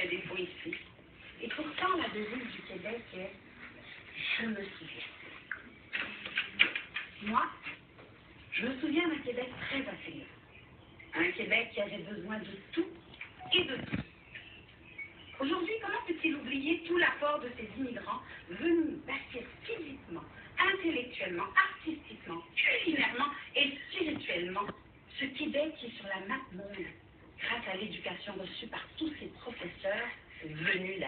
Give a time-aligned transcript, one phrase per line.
[0.00, 0.76] fait défaut ici.
[1.42, 3.32] Et pourtant, la devise du Québec est
[4.38, 5.08] Je me souviens.
[7.22, 7.42] Moi,
[8.52, 10.26] je me souviens d'un Québec très affilié.
[11.14, 12.86] Un Québec qui avait besoin de tout
[13.54, 14.02] et de tout.
[15.40, 20.24] Aujourd'hui, comment peut-il oublier tout l'apport de ces immigrants venus bâtir physiquement,
[20.58, 24.66] intellectuellement, artistiquement, culinairement et spirituellement
[25.18, 26.86] ce Québec qui est sur la map monde
[27.40, 30.08] grâce à l'éducation reçue par tous ces professeurs
[30.44, 30.99] venus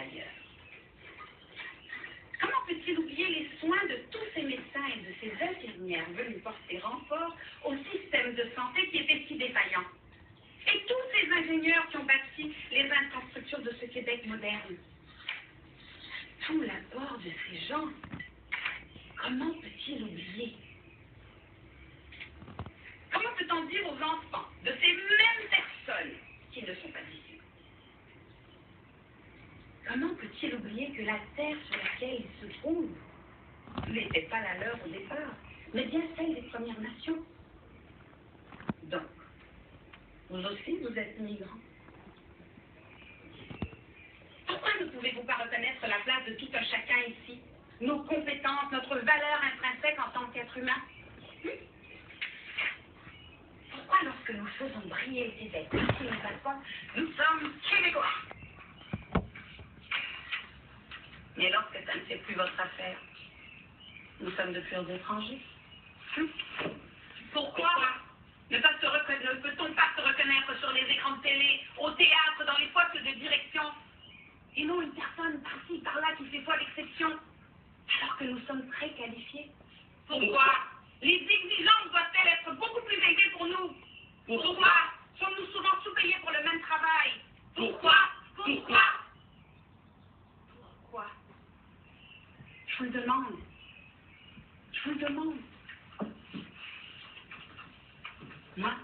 [2.41, 6.79] Comment peut-il oublier les soins de tous ces médecins et de ces infirmières venus porter
[6.79, 9.85] renfort au système de santé qui était si défaillant?
[10.67, 14.77] Et tous ces ingénieurs qui ont bâti les infrastructures de ce Québec moderne.
[16.47, 17.89] Tout l'apport de ces gens,
[19.23, 20.57] comment peut-il oublier
[23.13, 26.15] Comment peut-on dire aux enfants de ces mêmes personnes
[26.53, 27.23] qui ne sont pas ici
[29.93, 32.89] Comment peut-il oublier que la terre sur laquelle il se trouve
[33.91, 35.37] n'était pas la leur au départ,
[35.75, 37.23] mais bien celle des Premières Nations?
[38.85, 39.03] Donc,
[40.31, 41.61] vous aussi, vous êtes migrants.
[44.47, 47.43] Pourquoi ne pouvez-vous pas reconnaître la place de tout un chacun ici?
[47.83, 50.81] Nos compétences, notre valeur intrinsèque en tant qu'être humain?
[53.71, 55.69] Pourquoi lorsque nous faisons briller le Québec,
[56.97, 58.07] nous sommes québécois?
[61.43, 62.97] Mais lorsque ça ne fait plus votre affaire,
[64.21, 65.41] nous sommes de purs étrangers.
[66.17, 66.29] Hum.
[67.33, 67.73] Pourquoi?
[68.49, 72.45] Ne, pas se ne peut-on pas se reconnaître sur les écrans de télé, au théâtre,
[72.47, 73.63] dans les postes de direction?
[74.57, 78.91] Et non une personne par-ci, par-là qui fait foi d'exception, alors que nous sommes très
[78.91, 79.51] qualifiés.
[80.07, 80.47] Pourquoi?
[81.01, 83.77] Les exigences doivent-elles être beaucoup plus élevées pour nous?
[84.27, 84.73] Pourquoi
[85.19, 87.11] Sommes-nous souvent sous-payés pour le même travail
[87.57, 87.97] Pourquoi
[88.37, 88.83] Pourquoi
[92.72, 93.39] Je vous le demande.
[94.73, 95.37] Je vous le demande.
[98.57, 98.75] Moi,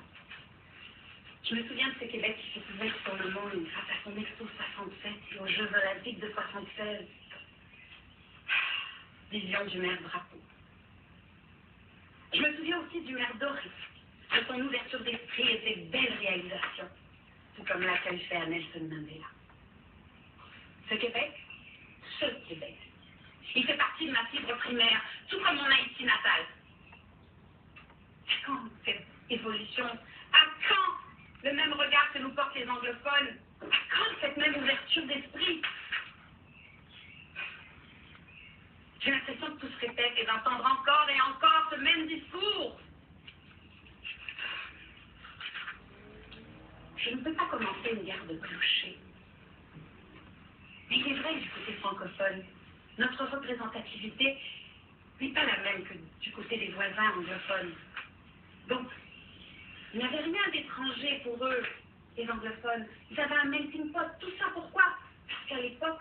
[1.42, 4.16] je me souviens de ce Québec qui s'est ouvert sur le monde grâce à son
[4.16, 7.06] Expo 67 et aux Jeux Olympiques de 76.
[9.32, 10.40] Vision du maire Drapeau.
[12.34, 13.62] Je me souviens aussi du maire Doré,
[14.32, 16.88] de son ouverture d'esprit et ses belles réalisations,
[17.56, 19.26] tout comme l'accueil fait à Nelson Mandela.
[20.88, 21.32] Ce Québec,
[22.20, 22.78] ce Québec,
[23.54, 26.42] il fait partie de ma fibre primaire, tout comme mon Haïti natal.
[28.28, 29.86] À quand cette évolution
[30.32, 35.06] À quand le même regard que nous portent les anglophones À quand cette même ouverture
[35.06, 35.62] d'esprit?
[39.00, 42.80] J'ai l'impression que tout se répète et d'entendre encore et encore ce même discours.
[46.96, 48.98] Je ne peux pas commencer une guerre de clocher.
[50.90, 52.44] Mais il est vrai du côté francophone
[52.98, 54.36] notre représentativité
[55.20, 57.74] n'est pas la même que du côté des voisins anglophones.
[58.68, 58.88] Donc,
[59.94, 61.62] il n'y avait rien d'étranger pour eux,
[62.16, 62.86] les anglophones.
[63.10, 64.00] Ils avaient un melting pot.
[64.20, 64.84] Tout ça pourquoi?
[65.28, 66.00] Parce qu'à l'époque,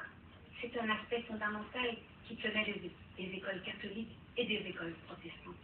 [0.59, 1.95] c'est un aspect fondamental
[2.27, 2.91] qui tenait les,
[3.23, 5.55] les écoles catholiques et des écoles protestantes.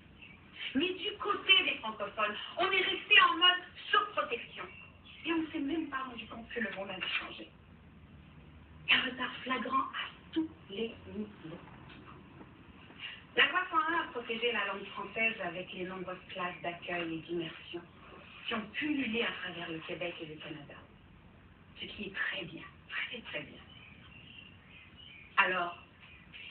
[0.76, 4.64] Mais du côté des francophones, on est resté en mode surprotection.
[5.26, 7.48] Et on ne s'est même pas rendu compte que le monde avait changé.
[8.92, 9.86] Un retard flagrant
[10.74, 10.92] les.
[13.36, 17.82] La loi 101 a protégé la langue française avec les nombreuses classes d'accueil et d'immersion
[18.48, 20.76] qui ont pullulé à travers le Québec et le Canada.
[21.80, 23.62] Ce qui est très bien, très très bien.
[25.38, 25.78] Alors,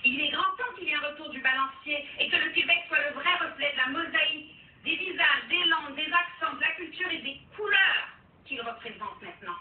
[0.04, 2.78] il est grand temps qu'il y ait un retour du balancier et que le Québec
[2.88, 4.54] soit le vrai reflet de la mosaïque,
[4.84, 8.08] des visages, des langues, des accents, de la culture et des couleurs
[8.44, 9.56] qu'il représente maintenant.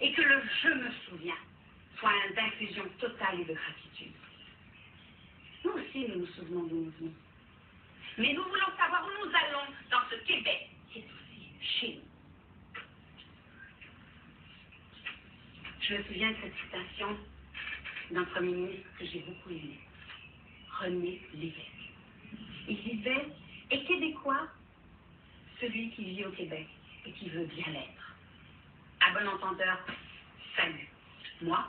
[0.00, 1.36] Et que le je me souviens
[1.98, 4.12] soit d'infusion totale et de gratitude.
[5.64, 7.14] Nous aussi, nous nous souvenons de nous venons.
[8.18, 12.80] Mais nous voulons savoir où nous allons dans ce Québec qui est aussi chez nous.
[15.80, 17.18] Je me souviens de cette citation
[18.10, 19.78] d'un premier ministre que j'ai beaucoup aimé,
[20.80, 21.68] René Lévesque.
[22.68, 23.26] Il disait
[23.70, 24.48] Et québécois,
[25.60, 26.66] celui qui vit au Québec
[27.06, 28.16] et qui veut bien l'être.
[29.00, 29.78] À bon entendeur,
[30.56, 30.88] salut.
[31.40, 31.64] Moi,